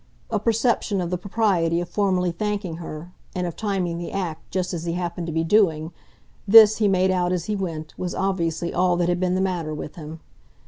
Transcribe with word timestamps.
A 0.31 0.39
perception 0.39 0.99
of 0.99 1.11
the 1.11 1.17
propriety 1.19 1.79
of 1.79 1.87
formally 1.87 2.31
thanking 2.31 2.77
her, 2.77 3.11
and 3.35 3.45
of 3.45 3.55
timing 3.55 3.99
the 3.99 4.11
act 4.11 4.49
just 4.49 4.73
as 4.73 4.85
he 4.85 4.93
happened 4.93 5.27
to 5.27 5.31
be 5.31 5.43
doing 5.43 5.91
this, 6.47 6.77
he 6.77 6.87
made 6.87 7.11
out 7.11 7.31
as 7.31 7.45
he 7.45 7.55
went, 7.55 7.93
was 7.99 8.15
obviously 8.15 8.73
all 8.73 8.95
that 8.97 9.09
had 9.09 9.19
been 9.19 9.35
the 9.35 9.41
matter 9.41 9.75
with 9.75 9.97
him. 9.97 10.19